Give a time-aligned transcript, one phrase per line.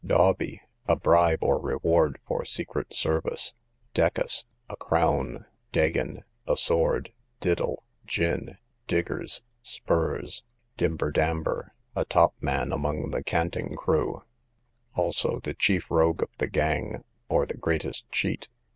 [0.03, 3.53] Dawbe, a bribe or reward for secret service.
[3.93, 5.45] Decus, a crown.
[5.71, 7.13] Degen, a sword.
[7.39, 8.57] Diddle, gin.
[8.87, 10.41] Diggers, spurs.
[10.75, 14.23] Dimber Damber, a top man among the canting crew;
[14.95, 18.47] also the chief rogue of the gang, or the greatest cheat.